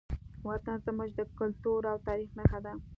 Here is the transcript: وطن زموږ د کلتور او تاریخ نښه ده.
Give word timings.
وطن 0.47 0.75
زموږ 0.85 1.09
د 1.15 1.19
کلتور 1.39 1.81
او 1.91 1.97
تاریخ 2.07 2.29
نښه 2.37 2.59
ده. 2.65 2.73